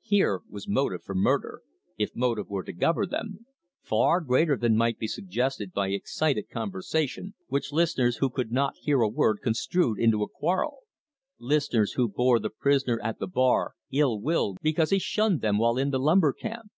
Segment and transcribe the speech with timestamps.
[0.00, 1.60] Here was motive for murder
[1.98, 3.46] if motive were to govern them
[3.82, 9.02] far greater than might be suggested by excited conversation which listeners who could not hear
[9.02, 10.84] a word construed into a quarrel
[11.38, 15.76] listeners who bore the prisoner at the bar ill will because he shunned them while
[15.76, 16.70] in the lumber camp.